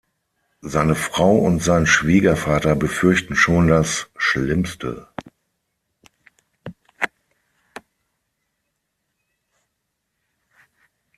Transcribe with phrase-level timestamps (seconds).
[0.63, 5.07] Seine Frau und sein Schwiegervater befürchten schon das Schlimmste.